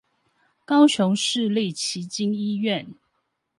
[0.65, 2.95] 高雄市立旗津醫院